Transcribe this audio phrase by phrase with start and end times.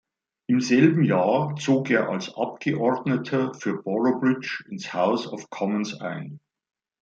[0.47, 6.39] Im selben Jahr zog er als Abgeordneter für Boroughbridge ins House of Commons ein.